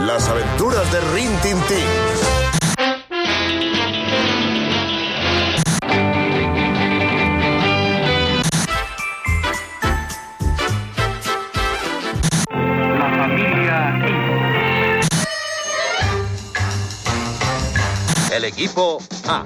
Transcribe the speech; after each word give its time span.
Las 0.00 0.28
aventuras 0.28 0.90
de 0.90 1.00
Rin 1.00 1.30
Tin 1.42 1.60
Tin. 1.68 1.78
La 12.98 13.16
familia 13.16 14.02
El 18.32 18.44
equipo 18.44 18.98
A. 19.28 19.44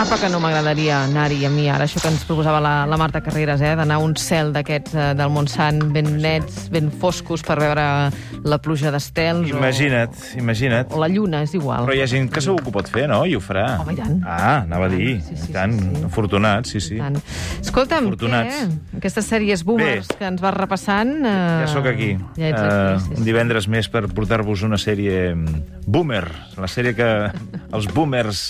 Apa, 0.00 0.16
que 0.16 0.30
no 0.32 0.38
m'agradaria 0.40 1.02
anar-hi 1.04 1.42
a 1.44 1.50
mi 1.52 1.66
ara, 1.68 1.84
això 1.84 2.00
que 2.00 2.08
ens 2.08 2.22
proposava 2.24 2.56
la, 2.64 2.70
la 2.88 2.96
Marta 2.96 3.20
Carreras, 3.20 3.60
eh? 3.60 3.74
d'anar 3.76 3.98
a 3.98 4.00
un 4.00 4.14
cel 4.16 4.48
d'aquests 4.54 4.94
eh, 4.96 5.08
del 5.18 5.28
Montsant 5.34 5.82
ben 5.92 6.06
nets, 6.22 6.70
ben 6.72 6.88
foscos, 7.02 7.42
per 7.44 7.58
veure 7.60 7.84
la 8.48 8.58
pluja 8.64 8.88
d'estels. 8.94 9.50
Imagina't, 9.52 10.16
imagina't. 10.40 10.88
O, 10.88 10.96
o 10.96 11.02
la 11.04 11.08
lluna, 11.12 11.42
és 11.44 11.52
igual. 11.58 11.84
Però 11.84 11.92
hi 11.98 12.00
ha 12.00 12.06
gent 12.08 12.30
que 12.32 12.40
segur 12.40 12.62
que 12.64 12.70
ho 12.72 12.74
pot 12.78 12.88
fer, 12.88 13.04
no? 13.12 13.18
I 13.28 13.36
ho 13.36 13.42
farà. 13.44 13.66
Home, 13.82 13.92
i 13.92 13.98
tant. 14.00 14.16
Ah, 14.24 14.62
anava 14.62 14.88
a 14.88 14.92
dir. 14.94 15.18
Sí, 15.26 15.36
sí, 15.36 15.50
I 15.50 15.56
tant, 15.58 15.76
sí, 15.76 15.90
sí. 15.98 16.02
afortunats, 16.08 16.72
sí, 16.72 16.82
sí. 16.86 16.96
Tant. 17.02 17.20
Escolta'm, 17.60 18.08
Afortunats. 18.08 18.56
què? 18.56 18.96
Aquestes 19.02 19.28
sèries 19.34 19.66
boomers 19.68 20.08
Bé. 20.14 20.16
que 20.22 20.30
ens 20.32 20.40
vas 20.40 20.56
repassant... 20.56 21.12
Eh... 21.20 21.36
Ja 21.66 21.68
sóc 21.74 21.90
aquí. 21.92 22.14
Ja 22.40 22.48
ets 22.54 22.62
aquí, 22.62 22.72
Eh, 22.80 22.96
sí, 23.04 23.12
un 23.18 23.20
sí. 23.20 23.28
divendres 23.28 23.68
més 23.68 23.92
per 23.92 24.06
portar-vos 24.08 24.64
una 24.64 24.80
sèrie 24.80 25.34
mm, 25.36 25.84
boomer. 25.86 26.24
La 26.56 26.72
sèrie 26.72 26.96
que 26.96 27.10
els 27.76 27.92
boomers 27.92 28.46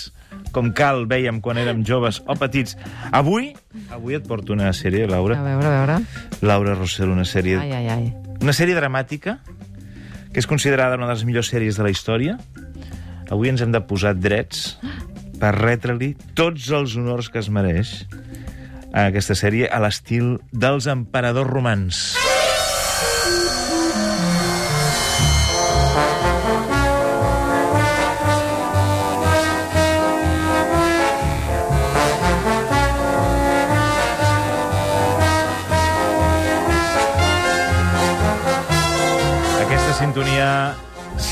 com 0.51 0.71
cal 0.75 1.05
veiem 1.07 1.39
quan 1.41 1.57
érem 1.57 1.83
joves 1.87 2.21
o 2.27 2.35
petits. 2.35 2.77
Avui, 3.11 3.53
avui 3.89 4.15
et 4.15 4.27
porto 4.27 4.53
una 4.53 4.71
sèrie, 4.73 5.05
A 5.05 5.11
Laura. 5.11 5.39
veure, 5.41 5.67
a 5.67 5.85
veure. 5.85 5.99
Laura 6.41 6.75
Rossell, 6.75 7.09
una 7.09 7.25
sèrie, 7.25 7.57
Ai, 7.59 7.71
ai, 7.71 7.87
ai. 7.89 8.13
una 8.41 8.53
sèrie 8.53 8.75
dramàtica 8.75 9.39
que 10.31 10.39
és 10.39 10.47
considerada 10.47 10.95
una 10.95 11.07
de 11.07 11.13
les 11.13 11.25
millors 11.25 11.49
sèries 11.51 11.75
de 11.75 11.83
la 11.83 11.89
història. 11.91 12.37
Avui 13.31 13.49
ens 13.49 13.61
hem 13.61 13.71
de 13.71 13.81
posar 13.81 14.13
drets 14.15 14.77
per 15.39 15.55
retre-li 15.57 16.13
tots 16.35 16.69
els 16.71 16.95
honors 16.95 17.29
que 17.29 17.39
es 17.39 17.49
mereix 17.49 18.05
a 18.93 19.07
aquesta 19.07 19.35
sèrie 19.35 19.67
a 19.71 19.79
l'estil 19.79 20.37
dels 20.51 20.87
emperadors 20.87 21.49
romans. 21.49 22.20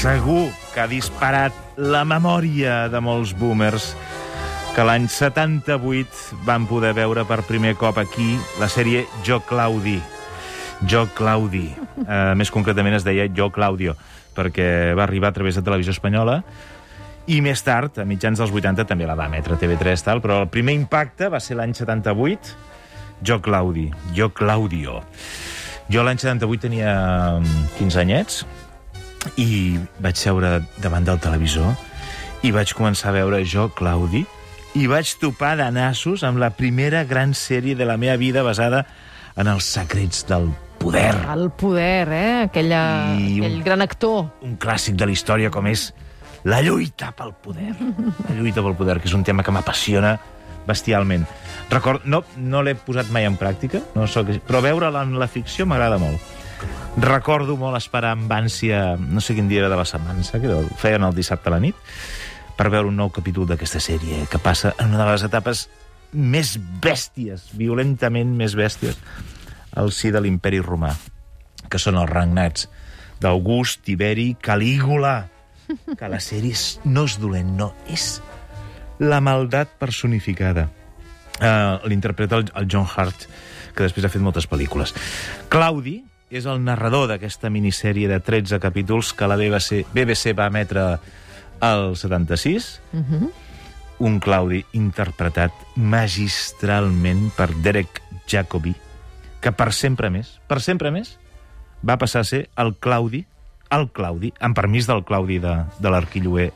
Segur 0.09 0.49
que 0.73 0.81
ha 0.81 0.87
disparat 0.89 1.53
la 1.77 1.99
memòria 2.07 2.87
de 2.89 2.97
molts 2.97 3.29
boomers 3.37 3.91
que 4.73 4.81
l'any 4.81 5.03
78 5.05 6.39
van 6.47 6.63
poder 6.65 6.95
veure 6.97 7.27
per 7.29 7.43
primer 7.45 7.75
cop 7.77 7.99
aquí 8.01 8.31
la 8.57 8.65
sèrie 8.73 9.03
Jo 9.27 9.37
Claudi. 9.45 9.99
Jo 10.89 11.03
Claudi. 11.13 11.67
Uh, 12.01 12.33
més 12.39 12.49
concretament 12.49 12.97
es 12.97 13.05
deia 13.05 13.27
Jo 13.29 13.51
Claudio, 13.53 13.93
perquè 14.33 14.95
va 14.97 15.03
arribar 15.05 15.29
a 15.29 15.35
través 15.35 15.59
de 15.59 15.63
Televisió 15.67 15.93
Espanyola 15.93 16.39
i 17.29 17.37
més 17.45 17.61
tard, 17.61 17.99
a 18.01 18.05
mitjans 18.09 18.41
dels 18.41 18.49
80, 18.55 18.87
també 18.89 19.05
la 19.05 19.17
va 19.19 19.27
emetre 19.29 19.59
TV3, 19.61 20.05
tal, 20.07 20.23
però 20.23 20.39
el 20.41 20.49
primer 20.49 20.73
impacte 20.79 21.29
va 21.29 21.37
ser 21.37 21.59
l'any 21.59 21.75
78, 21.77 22.55
Jo 23.21 23.37
Claudi, 23.45 23.91
Jo 24.17 24.31
Claudio. 24.33 25.03
Jo 25.93 26.01
l'any 26.01 26.17
78 26.17 26.65
tenia 26.65 26.95
mm, 27.43 27.69
15 27.77 28.01
anyets 28.07 28.41
i 29.37 29.77
vaig 29.99 30.15
seure 30.19 30.59
davant 30.81 31.05
del 31.07 31.19
televisor 31.19 31.73
i 32.47 32.51
vaig 32.55 32.71
començar 32.77 33.09
a 33.11 33.17
veure 33.19 33.41
Jo 33.45 33.67
Claudi 33.75 34.25
i 34.79 34.85
vaig 34.87 35.11
topar 35.19 35.55
de 35.59 35.67
nassos 35.75 36.23
amb 36.23 36.39
la 36.39 36.51
primera 36.55 37.03
gran 37.03 37.33
sèrie 37.35 37.75
de 37.75 37.85
la 37.89 37.97
meva 37.97 38.15
vida 38.21 38.43
basada 38.45 38.85
en 39.35 39.47
els 39.47 39.65
secrets 39.65 40.25
del 40.29 40.49
poder. 40.79 41.13
El 41.33 41.49
poder, 41.51 42.07
eh? 42.13 42.41
Aquella, 42.45 42.81
I 43.19 43.39
un- 43.41 43.45
aquell 43.45 43.63
gran 43.63 43.81
actor. 43.81 44.29
Un 44.45 44.57
clàssic 44.57 44.95
de 44.95 45.05
la 45.09 45.11
història 45.11 45.49
com 45.51 45.67
és 45.67 45.89
la 46.47 46.61
lluita 46.61 47.11
pel 47.11 47.33
poder. 47.33 47.73
La 48.29 48.35
lluita 48.37 48.61
pel 48.63 48.75
poder, 48.79 48.99
que 49.01 49.07
és 49.09 49.13
un 49.17 49.23
tema 49.27 49.43
que 49.43 49.51
m'apassiona 49.51 50.17
bestialment. 50.67 51.25
Record, 51.69 52.05
no, 52.05 52.23
no 52.37 52.61
l'he 52.63 52.75
posat 52.75 53.09
mai 53.11 53.25
en 53.25 53.35
pràctica, 53.37 53.81
no 53.95 54.07
soc, 54.07 54.29
però 54.47 54.61
veure-la 54.63 55.01
en 55.03 55.17
la 55.19 55.27
ficció 55.27 55.65
m'agrada 55.65 55.97
molt. 55.97 56.19
Recordo 56.99 57.55
molt 57.59 57.77
esperar 57.77 58.13
amb 58.15 58.31
ànsia, 58.33 58.97
no 58.99 59.21
sé 59.23 59.35
quin 59.37 59.47
dia 59.47 59.63
era 59.63 59.71
de 59.71 59.77
la 59.79 59.87
setmana, 59.87 60.23
que 60.23 60.53
ho 60.53 60.63
feien 60.81 61.05
el 61.05 61.15
dissabte 61.15 61.49
a 61.51 61.55
la 61.55 61.61
nit, 61.63 61.77
per 62.59 62.67
veure 62.73 62.89
un 62.89 62.97
nou 62.99 63.11
capítol 63.15 63.47
d'aquesta 63.47 63.79
sèrie 63.79 64.25
que 64.27 64.41
passa 64.43 64.73
en 64.77 64.91
una 64.91 65.05
de 65.05 65.13
les 65.13 65.23
etapes 65.23 65.67
més 66.11 66.57
bèsties, 66.81 67.51
violentament 67.55 68.33
més 68.35 68.55
bèsties, 68.57 68.97
al 69.79 69.93
si 69.95 70.11
de 70.11 70.19
l'imperi 70.19 70.59
romà, 70.59 70.91
que 71.69 71.79
són 71.79 71.99
els 72.01 72.09
regnats 72.09 72.67
d'August, 73.21 73.83
Tiberi, 73.85 74.33
Calígula, 74.41 75.29
que 75.69 76.09
la 76.09 76.19
sèrie 76.23 76.57
no 76.89 77.05
és 77.07 77.19
dolent, 77.21 77.55
no, 77.55 77.71
és 77.87 78.17
la 78.99 79.21
maldat 79.23 79.77
personificada. 79.79 80.67
Uh, 81.39 81.79
L'interpreta 81.87 82.39
el, 82.41 82.49
el 82.59 82.67
John 82.67 82.87
Hart, 82.89 83.27
que 83.75 83.85
després 83.85 84.03
ha 84.03 84.11
fet 84.11 84.23
moltes 84.23 84.49
pel·lícules. 84.49 84.91
Claudi 85.53 86.01
és 86.29 86.45
el 86.45 86.61
narrador 86.63 87.07
d'aquesta 87.09 87.49
minissèrie 87.49 88.09
de 88.09 88.19
13 88.21 88.59
capítols 88.61 89.13
que 89.17 89.27
la 89.27 89.37
BBC, 89.39 89.83
BBC 89.93 90.35
va 90.37 90.49
emetre 90.51 90.99
al 91.59 91.95
76. 91.97 92.81
Uh 92.93 92.99
-huh. 92.99 93.31
Un 93.99 94.19
Claudi 94.19 94.65
interpretat 94.71 95.51
magistralment 95.75 97.31
per 97.35 97.53
Derek 97.55 98.01
Jacobi, 98.27 98.75
que 99.41 99.51
per 99.51 99.73
sempre 99.73 100.09
més, 100.09 100.39
per 100.47 100.61
sempre 100.61 100.91
més, 100.91 101.17
va 101.87 101.97
passar 101.97 102.21
a 102.21 102.23
ser 102.23 102.49
el 102.55 102.75
Claudi, 102.79 103.25
el 103.71 103.87
Claudi, 103.93 104.31
amb 104.41 104.55
permís 104.57 104.87
del 104.89 105.03
Claudi 105.05 105.37
de, 105.39 105.51
de 105.77 105.89
l'arquilloer 105.93 106.47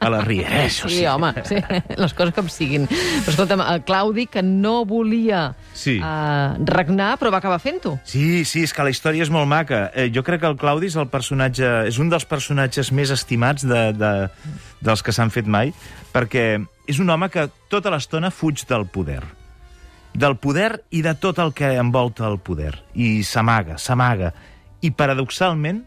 a 0.00 0.08
la 0.10 0.20
Riera. 0.24 0.64
Això 0.66 0.88
Sí, 0.90 1.04
home, 1.06 1.30
sí, 1.46 1.60
les 1.96 2.14
coses 2.18 2.34
com 2.34 2.48
siguin. 2.50 2.88
Però 2.90 3.30
escolta'm, 3.34 3.62
el 3.62 3.84
Claudi, 3.86 4.26
que 4.26 4.42
no 4.42 4.80
volia 4.84 5.52
Sí. 5.76 5.98
uh, 6.00 6.56
regnar, 6.66 7.12
però 7.20 7.30
va 7.30 7.38
acabar 7.38 7.60
fent-ho. 7.62 7.96
Sí, 8.04 8.44
sí, 8.44 8.64
és 8.66 8.74
que 8.74 8.82
la 8.82 8.90
història 8.90 9.22
és 9.22 9.30
molt 9.30 9.46
maca. 9.46 9.90
Eh, 9.94 10.08
jo 10.14 10.24
crec 10.26 10.42
que 10.42 10.50
el 10.50 10.58
Claudi 10.58 10.90
és 10.90 10.96
el 10.98 11.06
personatge, 11.12 11.70
és 11.86 11.98
un 12.02 12.10
dels 12.10 12.26
personatges 12.26 12.90
més 12.90 13.14
estimats 13.14 13.62
de, 13.66 13.82
de, 13.94 14.12
dels 14.82 15.02
que 15.06 15.14
s'han 15.14 15.30
fet 15.30 15.46
mai, 15.46 15.70
perquè 16.14 16.48
és 16.90 16.98
un 17.02 17.10
home 17.10 17.28
que 17.30 17.46
tota 17.70 17.90
l'estona 17.94 18.30
fuig 18.34 18.66
del 18.66 18.86
poder. 18.90 19.22
Del 20.16 20.38
poder 20.40 20.80
i 20.96 21.02
de 21.04 21.12
tot 21.20 21.38
el 21.42 21.50
que 21.52 21.74
envolta 21.76 22.26
el 22.26 22.38
poder. 22.40 22.72
I 22.96 23.20
s'amaga, 23.22 23.76
s'amaga. 23.78 24.30
I, 24.80 24.90
paradoxalment, 24.96 25.82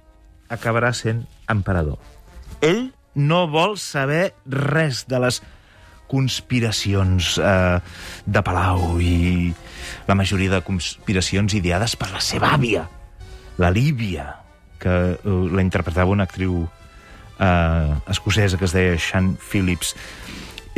acabarà 0.49 0.91
sent 0.97 1.23
emperador. 1.49 1.99
Ell 2.61 2.89
no 3.15 3.45
vol 3.51 3.77
saber 3.77 4.33
res 4.45 5.05
de 5.09 5.19
les 5.21 5.41
conspiracions 6.09 7.37
eh, 7.37 7.77
de 8.25 8.41
Palau 8.45 8.97
i 9.01 9.51
la 10.09 10.17
majoria 10.17 10.57
de 10.57 10.63
conspiracions 10.65 11.53
ideades 11.53 11.95
per 11.99 12.09
la 12.11 12.21
seva 12.23 12.55
àvia, 12.57 12.87
la 13.61 13.69
Líbia, 13.69 14.25
que 14.81 14.95
eh, 15.13 15.39
la 15.53 15.65
interpretava 15.65 16.11
una 16.15 16.25
actriu 16.25 16.63
eh, 16.65 17.95
escocesa 18.09 18.57
que 18.57 18.65
es 18.65 18.73
deia 18.73 18.97
Sean 18.97 19.35
Phillips. 19.37 19.93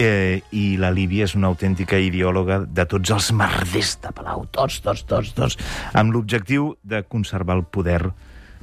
Eh, 0.02 0.42
I 0.56 0.78
la 0.82 0.90
Líbia 0.92 1.28
és 1.28 1.36
una 1.38 1.52
autèntica 1.52 2.00
ideòloga 2.00 2.62
de 2.66 2.86
tots 2.90 3.12
els 3.14 3.32
merders 3.38 3.98
de 4.04 4.12
Palau, 4.16 4.48
tots, 4.52 4.80
tots, 4.84 5.06
tots, 5.08 5.32
tots, 5.38 5.58
amb 5.94 6.16
l'objectiu 6.16 6.74
de 6.84 7.04
conservar 7.08 7.60
el 7.60 7.66
poder 7.68 8.02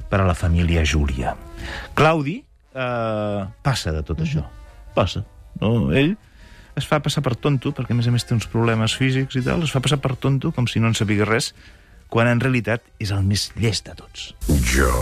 per 0.09 0.21
a 0.21 0.27
la 0.27 0.35
família 0.37 0.83
Júlia. 0.85 1.35
Claudi 1.97 2.39
eh, 2.73 3.41
passa 3.63 3.93
de 3.95 4.03
tot 4.05 4.23
això. 4.25 4.45
Passa. 4.95 5.23
No? 5.61 5.91
Ell 5.93 6.15
es 6.79 6.87
fa 6.87 7.01
passar 7.03 7.23
per 7.25 7.35
tonto, 7.35 7.73
perquè 7.75 7.93
a 7.93 7.97
més 7.97 8.07
a 8.07 8.13
més 8.13 8.25
té 8.25 8.35
uns 8.35 8.47
problemes 8.49 8.95
físics 8.95 9.39
i 9.39 9.43
tal, 9.45 9.65
es 9.65 9.73
fa 9.73 9.81
passar 9.83 9.99
per 10.01 10.15
tonto 10.15 10.53
com 10.55 10.67
si 10.69 10.79
no 10.79 10.89
en 10.89 10.97
sabia 10.97 11.27
res, 11.27 11.51
quan 12.09 12.29
en 12.29 12.41
realitat 12.41 12.85
és 13.03 13.11
el 13.13 13.25
més 13.27 13.49
llest 13.59 13.89
de 13.89 13.97
tots. 13.99 14.31
Jo, 14.71 14.93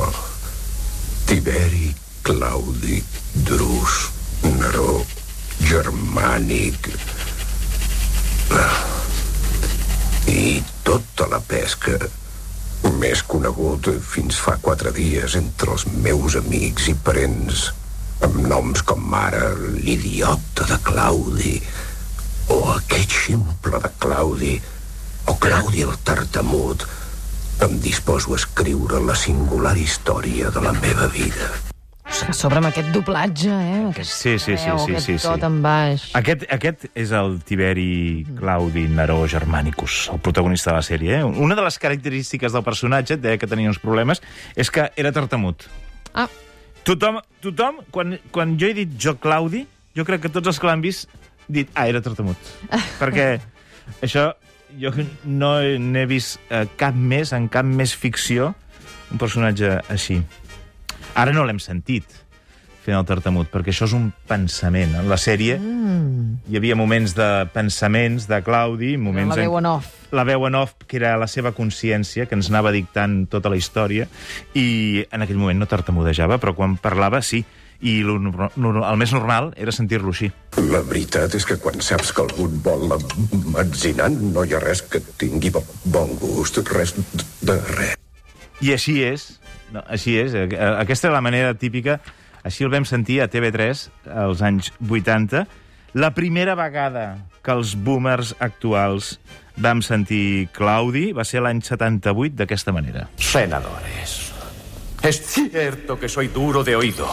Tiberi, 1.30 1.94
Claudi, 2.26 3.02
Drus, 3.48 4.08
Neró, 4.58 5.02
Germànic... 5.68 6.92
Ah. 8.48 8.84
I 10.28 10.60
tota 10.84 11.28
la 11.32 11.40
pesca 11.40 11.96
més 13.02 13.24
conegut 13.34 13.90
fins 14.12 14.40
fa 14.42 14.58
quatre 14.62 14.94
dies 14.96 15.36
entre 15.40 15.74
els 15.76 15.88
meus 16.06 16.38
amics 16.40 16.88
i 16.92 16.96
parents 17.10 17.68
amb 18.26 18.40
noms 18.50 18.84
com 18.88 19.14
ara 19.18 19.52
l'idiota 19.58 20.66
de 20.70 20.80
Claudi 20.88 21.58
o 22.54 22.62
aquest 22.76 23.18
ximple 23.26 23.82
de 23.84 23.92
Claudi 24.02 24.56
o 25.28 25.36
Claudi 25.42 25.84
el 25.86 25.98
tartamut 26.08 26.88
Em 27.66 27.80
disposo 27.82 28.34
a 28.34 28.38
escriure 28.38 29.00
la 29.02 29.16
singular 29.18 29.74
història 29.82 30.52
de 30.54 30.62
la 30.62 30.76
meva 30.78 31.08
vida. 31.10 31.50
A 32.26 32.34
sobre 32.36 32.58
amb 32.60 32.68
aquest 32.68 32.90
doblatge, 32.92 33.48
eh? 33.52 33.84
Aquest 33.92 34.10
Sí, 34.12 34.32
sí, 34.42 34.56
sí, 34.58 34.68
veu, 34.68 34.80
sí, 34.84 34.96
sí, 35.00 35.14
sí. 35.20 35.28
tot 35.28 35.44
en 35.46 35.60
baix. 35.64 36.08
Aquest, 36.18 36.44
aquest 36.52 36.88
és 36.98 37.12
el 37.16 37.38
Tiberi 37.46 38.26
Claudi 38.36 38.88
Neró 38.92 39.20
Germanicus, 39.30 40.10
el 40.12 40.20
protagonista 40.24 40.72
de 40.72 40.78
la 40.80 40.84
sèrie. 40.84 41.20
Eh? 41.20 41.24
Una 41.24 41.56
de 41.56 41.64
les 41.64 41.78
característiques 41.80 42.52
del 42.56 42.64
personatge, 42.66 43.16
et 43.16 43.22
deia 43.24 43.38
que 43.40 43.48
tenia 43.48 43.70
uns 43.70 43.80
problemes, 43.80 44.20
és 44.56 44.72
que 44.74 44.90
era 44.96 45.12
tartamut. 45.16 45.68
Ah, 46.16 46.28
Tothom, 46.88 47.20
tothom 47.44 47.82
quan, 47.92 48.18
quan 48.32 48.56
jo 48.60 48.68
he 48.72 48.76
dit 48.76 48.96
jo 49.00 49.18
Claudi, 49.20 49.66
jo 49.96 50.06
crec 50.08 50.26
que 50.26 50.32
tots 50.32 50.48
els 50.52 50.60
que 50.60 50.68
l'han 50.68 50.82
vist 50.84 51.08
dit, 51.48 51.70
ah, 51.76 51.86
era 51.88 52.02
tartamut. 52.04 52.40
Perquè 53.02 53.38
això, 54.02 54.32
jo 54.80 54.92
no 55.24 55.58
he- 55.62 55.78
n'he 55.80 56.06
vist 56.10 56.40
eh, 56.50 56.66
cap 56.80 56.96
més, 56.96 57.32
en 57.36 57.48
cap 57.52 57.68
més 57.68 57.94
ficció, 57.96 58.54
un 59.12 59.20
personatge 59.22 59.78
així. 59.92 60.20
Ara 61.18 61.34
no 61.34 61.44
l'hem 61.48 61.60
sentit 61.64 62.06
fent 62.88 62.96
el 62.96 63.04
tartamut, 63.04 63.50
perquè 63.52 63.74
això 63.74 63.84
és 63.84 63.94
un 63.98 64.06
pensament. 64.30 64.94
En 64.96 65.10
la 65.12 65.18
sèrie 65.20 65.58
mm. 65.60 66.48
hi 66.48 66.56
havia 66.56 66.76
moments 66.80 67.12
de 67.18 67.26
pensaments 67.52 68.30
de 68.30 68.38
Claudi, 68.46 68.94
moments 69.02 69.34
la 69.36 69.42
veu 69.42 69.58
en, 69.60 69.66
en 69.66 69.72
off. 69.74 69.90
la 70.16 70.24
veu 70.24 70.46
en 70.48 70.56
off, 70.56 70.78
que 70.88 70.96
era 71.02 71.18
la 71.20 71.28
seva 71.28 71.52
consciència, 71.58 72.30
que 72.30 72.38
ens 72.38 72.48
anava 72.48 72.72
dictant 72.72 73.26
tota 73.28 73.52
la 73.52 73.60
història, 73.60 74.08
i 74.56 75.04
en 75.12 75.26
aquell 75.26 75.42
moment 75.42 75.60
no 75.60 75.68
tartamudejava, 75.68 76.40
però 76.40 76.56
quan 76.56 76.78
parlava 76.80 77.20
sí, 77.20 77.42
i 77.84 77.98
lo, 78.08 78.16
nor- 78.24 78.80
el 78.88 78.98
més 78.98 79.12
normal 79.14 79.52
era 79.60 79.74
sentir-lo 79.76 80.14
així. 80.16 80.32
La 80.72 80.80
veritat 80.88 81.36
és 81.36 81.44
que 81.46 81.60
quan 81.62 81.84
saps 81.84 82.14
que 82.16 82.24
algú 82.24 82.48
et 82.48 82.56
vol 82.66 82.88
emmetzinar, 82.96 84.08
no 84.16 84.48
hi 84.48 84.56
ha 84.56 84.64
res 84.64 84.86
que 84.88 85.04
tingui 85.20 85.52
bo- 85.52 85.66
bon 85.92 86.16
gust, 86.24 86.64
res 86.72 86.96
de 87.44 87.60
res. 87.76 87.98
I 88.64 88.72
així 88.74 89.02
és, 89.06 89.28
no, 89.74 89.84
així 89.88 90.18
és, 90.20 90.36
eh, 90.36 90.48
aquesta 90.70 91.10
és 91.10 91.14
la 91.14 91.24
manera 91.24 91.54
típica, 91.54 92.00
així 92.44 92.64
el 92.64 92.72
vam 92.72 92.86
sentir 92.88 93.22
a 93.22 93.28
TV3 93.32 93.88
als 94.26 94.44
anys 94.46 94.72
80, 94.84 95.46
la 95.98 96.12
primera 96.14 96.56
vegada 96.56 97.18
que 97.44 97.56
els 97.56 97.74
boomers 97.80 98.36
actuals 98.44 99.18
vam 99.58 99.82
sentir 99.82 100.50
Claudi 100.54 101.10
va 101.16 101.26
ser 101.26 101.42
l'any 101.42 101.64
78 101.66 102.36
d'aquesta 102.38 102.74
manera. 102.76 103.08
Senadores, 103.18 104.18
es 105.02 105.22
cierto 105.26 106.00
que 106.00 106.10
soy 106.10 106.28
duro 106.28 106.64
de 106.64 106.76
oído, 106.76 107.08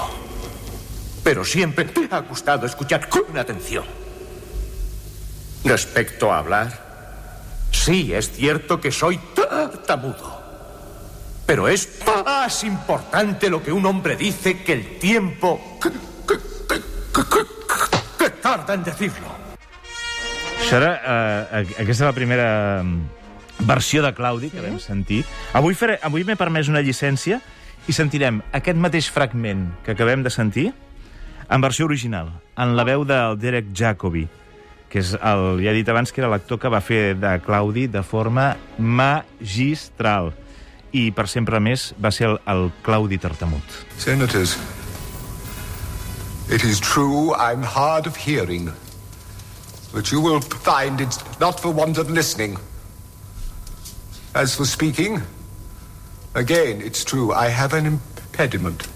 pero 1.22 1.44
siempre 1.44 1.86
me 1.96 2.08
ha 2.10 2.20
gustado 2.20 2.66
escuchar 2.66 3.08
con 3.08 3.38
atención. 3.38 3.84
Respecto 5.64 6.30
a 6.30 6.38
hablar, 6.38 7.68
sí 7.70 8.12
es 8.12 8.30
cierto 8.32 8.80
que 8.80 8.92
soy 8.92 9.18
tartamudo, 9.34 10.43
pero 11.46 11.68
es 11.68 12.00
más 12.24 12.64
importante 12.64 13.50
lo 13.50 13.62
que 13.62 13.72
un 13.72 13.84
hombre 13.86 14.16
dice 14.16 14.62
que 14.62 14.72
el 14.72 14.98
tiempo 14.98 15.78
que, 15.82 15.90
que- 15.90 16.38
que- 16.68 16.80
que- 17.12 17.28
que- 17.30 18.24
que 18.24 18.30
tarda 18.30 18.74
en 18.74 18.84
decirlo. 18.84 19.28
Això 20.64 20.76
era, 20.80 20.92
eh, 21.60 21.66
aquesta 21.82 21.90
és 21.92 22.00
la 22.08 22.12
primera 22.16 22.82
mm, 22.82 23.66
versió 23.68 24.02
de 24.02 24.14
Claudi 24.14 24.48
que 24.50 24.62
vam 24.64 24.78
sentir. 24.80 25.24
Avui, 25.52 25.74
faré, 25.76 25.98
avui 26.02 26.24
m'he 26.24 26.36
permès 26.40 26.70
una 26.72 26.80
llicència 26.80 27.40
i 27.86 27.92
sentirem 27.92 28.40
aquest 28.56 28.78
mateix 28.80 29.10
fragment 29.12 29.66
que 29.84 29.92
acabem 29.92 30.22
de 30.24 30.30
sentir 30.32 30.70
en 31.50 31.60
versió 31.60 31.84
original, 31.84 32.30
en 32.56 32.72
la 32.78 32.84
veu 32.88 33.04
del 33.04 33.36
Derek 33.38 33.66
Jacobi, 33.76 34.24
que 34.88 35.02
és 35.02 35.12
el, 35.20 35.60
ja 35.60 35.70
he 35.74 35.76
dit 35.76 35.88
abans 35.92 36.10
que 36.10 36.22
era 36.22 36.30
l'actor 36.32 36.58
que 36.58 36.70
va 36.72 36.80
fer 36.80 37.12
de 37.20 37.34
Claudi 37.44 37.86
de 37.92 38.00
forma 38.02 38.54
magistral. 38.78 40.32
I 40.94 41.10
per 41.10 41.26
sempre 41.26 41.58
més 41.58 41.88
va 41.98 42.12
ser 42.14 42.28
el, 42.28 42.36
el 42.46 42.68
Claudi 42.86 43.18
Tartamut. 43.18 43.78
Senators, 43.98 44.56
it 46.48 46.62
is 46.62 46.78
true 46.78 47.34
I'm 47.34 47.62
hard 47.62 48.06
of 48.06 48.14
hearing, 48.14 48.70
but 49.92 50.12
you 50.12 50.20
will 50.20 50.40
find 50.40 51.00
it's 51.00 51.18
not 51.40 51.58
for 51.58 51.72
want 51.72 51.98
of 51.98 52.10
listening. 52.10 52.56
As 54.34 54.54
for 54.54 54.64
speaking, 54.64 55.20
again, 56.34 56.80
it's 56.80 57.04
true, 57.04 57.32
I 57.32 57.48
have 57.48 57.74
an 57.74 57.86
impediment. 57.86 58.86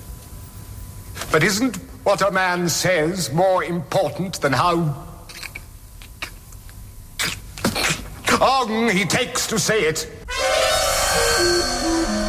But 1.32 1.42
isn't 1.42 1.76
what 2.04 2.22
a 2.22 2.30
man 2.30 2.68
says 2.68 3.32
more 3.32 3.64
important 3.64 4.40
than 4.40 4.52
how 4.52 4.94
long 8.40 8.88
he 8.88 9.04
takes 9.04 9.48
to 9.48 9.58
say 9.58 9.82
it? 9.82 10.06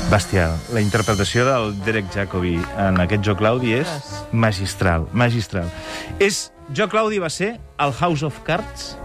Bestial. 0.10 0.56
La 0.74 0.82
interpretació 0.82 1.44
del 1.46 1.76
Derek 1.86 2.08
Jacobi 2.14 2.56
en 2.82 2.98
aquest 3.04 3.22
Jo 3.28 3.36
Claudi 3.38 3.76
és 3.78 3.90
magistral, 4.34 5.06
magistral. 5.14 5.70
És, 6.18 6.48
Jo 6.74 6.88
Claudi 6.90 7.20
va 7.22 7.30
ser 7.30 7.60
el 7.82 7.94
House 7.94 8.26
of 8.26 8.40
Cards 8.46 8.96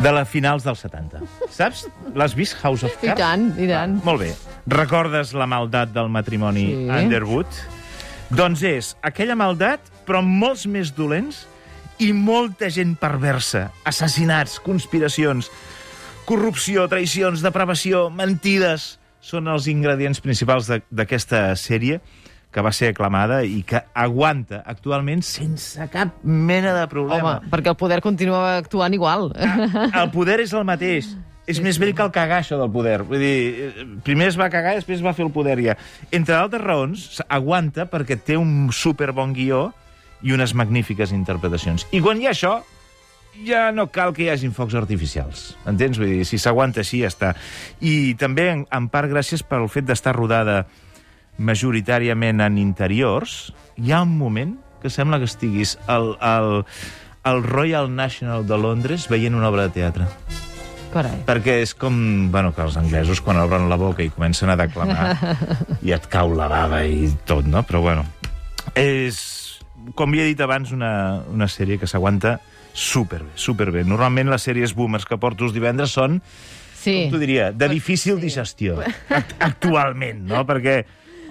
de 0.00 0.12
la 0.12 0.24
finals 0.24 0.64
dels 0.64 0.80
70. 0.84 1.20
Saps? 1.52 1.84
L'has 2.16 2.34
vist, 2.36 2.56
House 2.62 2.84
of 2.88 2.96
I 3.02 3.10
Cards? 3.10 3.20
tant, 3.20 3.46
i 3.60 3.68
tant. 3.68 3.98
Molt 4.04 4.24
bé. 4.24 4.32
Recordes 4.66 5.34
la 5.36 5.46
maldat 5.46 5.92
del 5.92 6.08
matrimoni 6.08 6.66
Sí. 6.72 6.88
Underwood? 6.88 7.60
Doncs 8.32 8.62
és 8.64 8.94
aquella 9.04 9.36
maldat, 9.36 9.80
però 10.08 10.18
amb 10.24 10.40
molts 10.40 10.64
més 10.66 10.94
dolents 10.96 11.44
i 12.00 12.12
molta 12.16 12.70
gent 12.72 12.96
perversa. 12.96 13.68
Assassinats, 13.84 14.56
conspiracions, 14.64 15.50
corrupció, 16.24 16.88
traïcions, 16.88 17.44
depravació, 17.44 18.08
mentides... 18.10 18.94
Són 19.24 19.48
els 19.48 19.66
ingredients 19.72 20.20
principals 20.20 20.68
de- 20.68 20.82
d'aquesta 20.92 21.54
sèrie 21.56 22.00
que 22.54 22.62
va 22.62 22.70
ser 22.76 22.92
aclamada 22.92 23.40
i 23.42 23.62
que 23.66 23.80
aguanta 23.98 24.60
actualment 24.70 25.24
sense 25.26 25.88
cap 25.90 26.20
mena 26.22 26.74
de 26.76 26.84
problema. 26.92 27.38
Home, 27.40 27.50
perquè 27.50 27.72
el 27.72 27.78
poder 27.80 28.00
continua 28.04 28.58
actuant 28.60 28.94
igual. 28.94 29.30
El 29.34 30.10
poder 30.14 30.40
és 30.44 30.52
el 30.54 30.64
mateix. 30.68 31.08
És 31.46 31.58
més 31.60 31.76
vell 31.76 31.90
que 31.92 32.00
el 32.04 32.12
cagar, 32.14 32.38
això 32.40 32.56
del 32.56 32.70
poder. 32.72 33.02
Vull 33.04 33.20
dir, 33.20 33.72
primer 34.06 34.28
es 34.30 34.38
va 34.40 34.46
cagar 34.48 34.76
i 34.76 34.78
després 34.78 35.02
va 35.04 35.12
fer 35.12 35.26
el 35.26 35.32
poder 35.34 35.58
ja. 35.60 35.74
Entre 36.10 36.32
altres 36.38 36.62
raons, 36.62 37.02
aguanta 37.28 37.84
perquè 37.90 38.16
té 38.16 38.36
un 38.40 38.70
superbon 38.72 39.34
guió 39.36 39.66
i 40.24 40.32
unes 40.32 40.54
magnífiques 40.56 41.12
interpretacions. 41.12 41.84
I 41.92 42.00
quan 42.00 42.20
hi 42.22 42.30
ha 42.30 42.32
això, 42.32 42.54
ja 43.42 43.68
no 43.74 43.88
cal 43.92 44.14
que 44.14 44.26
hi 44.26 44.30
hagin 44.32 44.54
focs 44.54 44.76
artificials. 44.78 45.54
Entens? 45.68 45.98
Vull 45.98 46.12
dir, 46.12 46.24
si 46.28 46.38
s'aguanta 46.38 46.84
així, 46.84 47.02
ja 47.02 47.10
està. 47.10 47.34
I 47.82 48.14
també, 48.20 48.48
en, 48.52 48.64
en 48.70 48.88
part, 48.92 49.10
gràcies 49.10 49.42
pel 49.46 49.66
fet 49.72 49.88
d'estar 49.88 50.14
rodada 50.16 50.64
majoritàriament 51.38 52.44
en 52.44 52.58
interiors, 52.62 53.52
hi 53.76 53.92
ha 53.92 54.04
un 54.06 54.14
moment 54.18 54.54
que 54.82 54.90
sembla 54.92 55.18
que 55.18 55.26
estiguis 55.26 55.78
al, 55.90 56.14
al, 56.20 56.64
al 57.24 57.42
Royal 57.42 57.88
National 57.94 58.46
de 58.46 58.58
Londres 58.60 59.08
veient 59.10 59.34
una 59.34 59.48
obra 59.48 59.66
de 59.66 59.74
teatre. 59.80 60.08
Carai. 60.94 61.24
Perquè 61.26 61.56
és 61.64 61.72
com, 61.74 61.96
bueno, 62.30 62.52
que 62.54 62.62
els 62.62 62.76
anglesos 62.78 63.18
quan 63.24 63.40
obren 63.42 63.66
la 63.66 63.78
boca 63.80 64.04
i 64.04 64.12
comencen 64.14 64.52
a 64.52 64.58
declamar 64.60 65.16
i 65.82 65.90
et 65.96 66.06
cau 66.12 66.30
la 66.38 66.46
bava 66.52 66.84
i 66.86 67.08
tot, 67.26 67.48
no? 67.50 67.64
Però 67.66 67.80
bueno, 67.82 68.04
és, 68.78 69.18
com 69.98 70.14
ja 70.14 70.22
he 70.22 70.30
dit 70.30 70.44
abans, 70.44 70.70
una, 70.76 71.24
una 71.32 71.50
sèrie 71.50 71.80
que 71.82 71.90
s'aguanta 71.90 72.36
superbé, 72.74 73.30
superbé. 73.38 73.84
Normalment 73.86 74.28
les 74.34 74.42
sèries 74.44 74.74
boomers 74.74 75.06
que 75.06 75.18
porto 75.22 75.46
els 75.46 75.54
divendres 75.54 75.94
són, 75.94 76.18
Sí. 76.84 77.04
com 77.06 77.14
t'ho 77.14 77.20
diria, 77.22 77.52
de 77.54 77.68
difícil 77.70 78.18
digestió, 78.20 78.80
act 79.08 79.36
actualment, 79.40 80.24
no? 80.28 80.42
Perquè, 80.44 80.82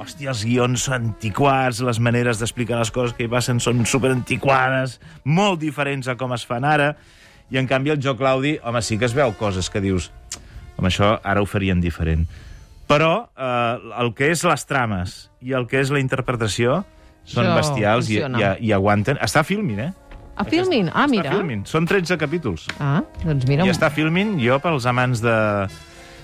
hòstia, 0.02 0.32
els 0.32 0.42
guions 0.48 0.88
són 0.88 0.96
antiquats, 1.12 1.84
les 1.86 2.00
maneres 2.02 2.40
d'explicar 2.42 2.80
les 2.80 2.90
coses 2.96 3.14
que 3.14 3.28
hi 3.28 3.30
passen 3.30 3.60
són 3.62 3.84
superantiquades, 3.86 4.98
molt 5.26 5.60
diferents 5.62 6.08
a 6.10 6.16
com 6.18 6.34
es 6.34 6.48
fan 6.50 6.66
ara, 6.66 6.96
i 7.52 7.60
en 7.62 7.68
canvi 7.70 7.92
el 7.94 8.02
joc 8.02 8.18
Claudi, 8.18 8.56
home, 8.64 8.82
sí 8.82 8.98
que 8.98 9.06
es 9.06 9.14
veu 9.14 9.36
coses 9.38 9.70
que 9.70 9.82
dius, 9.84 10.10
home, 10.80 10.88
això 10.90 11.20
ara 11.24 11.44
ho 11.44 11.46
farien 11.46 11.84
diferent. 11.84 12.26
Però 12.90 13.28
eh, 13.38 13.78
el 14.02 14.14
que 14.18 14.32
és 14.34 14.42
les 14.48 14.66
trames 14.66 15.30
i 15.42 15.54
el 15.54 15.68
que 15.68 15.80
és 15.84 15.92
la 15.94 16.02
interpretació 16.02 16.82
són 17.24 17.46
Això 17.46 17.56
bestials 17.62 18.10
i, 18.10 18.18
funciona. 18.20 18.56
i, 18.60 18.68
i 18.68 18.74
aguanten. 18.76 19.18
Està 19.24 19.44
filming, 19.48 19.80
eh? 19.80 19.92
A 20.36 20.44
filmin? 20.46 20.90
Ah, 20.94 21.06
mira. 21.08 21.30
Està 21.30 21.38
filming. 21.40 21.66
Són 21.70 21.86
13 21.88 22.18
capítols. 22.18 22.68
Ah, 22.80 23.02
doncs 23.24 23.46
mira... 23.48 23.66
I 23.66 23.70
està 23.74 23.90
filming, 23.94 24.38
jo, 24.42 24.58
pels 24.64 24.88
amants 24.90 25.22
de, 25.22 25.34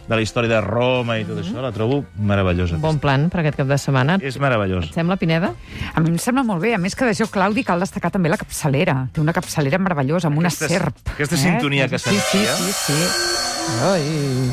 de 0.09 0.17
la 0.17 0.21
història 0.25 0.49
de 0.55 0.61
Roma 0.65 1.19
i 1.21 1.25
tot 1.27 1.37
això, 1.43 1.61
la 1.61 1.69
trobo 1.75 2.01
meravellosa. 2.17 2.79
Un 2.79 2.81
bon 2.81 2.97
plan 2.99 3.27
per 3.29 3.43
aquest 3.43 3.59
cap 3.61 3.69
de 3.69 3.77
setmana. 3.77 4.17
És 4.25 4.39
meravellós. 4.41 4.89
Et 4.89 4.97
sembla, 4.97 5.19
Pineda? 5.21 5.53
A 5.93 6.01
mi 6.01 6.09
em 6.09 6.17
sembla 6.17 6.41
molt 6.47 6.61
bé. 6.65 6.73
A 6.73 6.81
més 6.81 6.95
que 6.97 7.05
de 7.05 7.13
jo, 7.13 7.29
Claudi, 7.29 7.63
cal 7.67 7.79
destacar 7.85 8.09
també 8.15 8.33
la 8.33 8.37
capçalera. 8.41 8.97
Té 9.13 9.21
una 9.21 9.33
capçalera 9.37 9.77
meravellosa, 9.77 10.27
amb 10.33 10.41
Aquesta- 10.41 10.65
una 10.65 10.73
serp. 10.79 10.97
eh? 11.05 11.11
aquesta 11.19 11.37
sintonia 11.37 11.87
que 11.87 11.99
sí, 12.01 12.09
sí, 12.09 12.19
sentia. 12.19 12.55
sí, 12.55 12.71
sí. 12.73 13.58
Ai, 13.79 14.01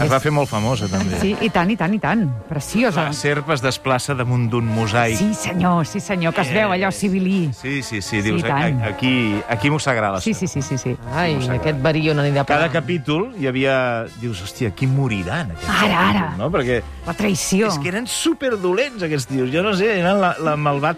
Es 0.05 0.11
va 0.13 0.19
fer 0.23 0.31
molt 0.35 0.49
famosa, 0.51 0.87
també. 0.91 1.17
Sí, 1.21 1.33
i 1.43 1.49
tant, 1.51 1.71
i 1.73 1.77
tant, 1.79 1.93
i 1.95 1.99
tant. 1.99 2.23
Preciosa. 2.49 3.07
La 3.09 3.13
serp 3.17 3.49
es 3.55 3.63
desplaça 3.65 4.15
damunt 4.15 4.45
d'un 4.53 4.67
mosaic. 4.69 5.17
Sí, 5.19 5.31
senyor, 5.35 5.87
sí, 5.89 6.01
senyor, 6.05 6.35
que 6.37 6.43
es 6.45 6.53
veu 6.55 6.71
allò 6.75 6.91
civilí. 6.93 7.51
Sí, 7.57 7.81
sí, 7.83 8.01
sí, 8.03 8.21
Sí, 8.21 8.23
dius, 8.23 8.43
tant. 8.45 8.83
a- 8.83 8.91
aquí, 8.93 9.41
aquí 9.49 9.71
mossegarà 9.71 10.13
la 10.13 10.21
Sí, 10.21 10.35
serp. 10.35 10.51
sí, 10.53 10.63
sí, 10.63 10.69
sí, 10.69 10.79
sí. 10.79 10.97
ai, 11.15 11.35
aquest 11.57 11.81
verí 11.83 12.09
on 12.11 12.21
anirà 12.21 12.43
a 12.43 12.47
Cada 12.47 12.71
capítol 12.71 13.33
hi 13.39 13.47
havia... 13.47 14.07
Dius, 14.21 14.43
hòstia, 14.43 14.71
qui 14.75 14.87
morirà 14.87 15.41
en 15.43 15.51
aquest 15.57 15.69
Ara, 15.69 15.81
capítol, 15.81 16.17
ara. 16.17 16.35
No? 16.39 16.51
Perquè 16.51 16.83
La 17.07 17.15
traïció. 17.15 17.69
és 17.69 17.79
que 17.79 17.89
eren 17.89 18.07
superdolents, 18.07 19.03
aquests 19.03 19.27
tios. 19.27 19.51
Jo 19.53 19.63
no 19.63 19.75
sé, 19.75 19.99
eren 20.01 20.21
la, 20.21 20.37
la 20.39 20.57
malvat 20.57 20.97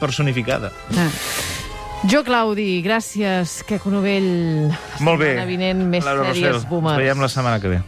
personificada. 0.00 0.70
Ah. 0.96 1.08
Jo, 2.06 2.22
Claudi, 2.22 2.78
gràcies. 2.84 3.58
Que 3.66 3.80
Novell. 3.90 4.70
Molt 5.02 5.18
bé. 5.18 5.32
Setmana 5.32 5.48
vinent, 5.50 5.80
més 5.90 6.06
Laura 6.06 6.28
sèries 6.28 6.52
Rossell, 6.54 6.68
boomers. 6.70 6.94
Ens 6.94 7.02
veiem 7.02 7.24
la 7.24 7.28
setmana 7.32 7.58
que 7.58 7.72
ve. 7.72 7.80